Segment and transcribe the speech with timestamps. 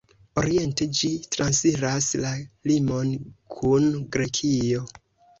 [0.41, 2.31] Oriente ĝi transiras la
[2.71, 3.11] limon
[3.57, 3.85] kun
[4.17, 4.83] Grekio.